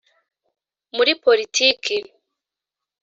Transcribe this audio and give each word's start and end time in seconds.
muri 0.95 1.11
politiki 1.23 1.97